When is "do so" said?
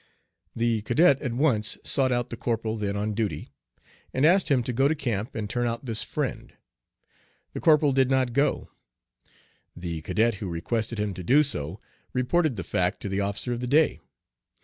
11.23-11.79